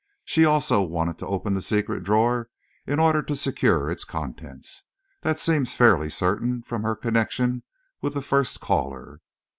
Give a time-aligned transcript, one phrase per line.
[0.25, 2.49] She, also, wanted to open the secret drawer,
[2.87, 4.85] in order to secure its contents
[5.21, 7.61] that seems fairly certain from her connection
[8.01, 9.21] with the first caller."